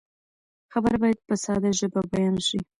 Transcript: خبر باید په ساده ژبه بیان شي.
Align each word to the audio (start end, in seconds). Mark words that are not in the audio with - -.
خبر 0.71 0.95
باید 1.01 1.19
په 1.27 1.35
ساده 1.43 1.69
ژبه 1.79 2.01
بیان 2.13 2.35
شي. 2.47 2.59